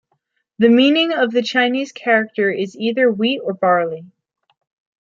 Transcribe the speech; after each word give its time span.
The 0.57 0.67
meaning 0.69 1.13
of 1.13 1.29
the 1.29 1.43
Chinese 1.43 1.91
character 1.91 2.49
is 2.49 2.75
either 2.75 3.11
wheat 3.11 3.39
or 3.43 3.53
barley. 3.53 4.07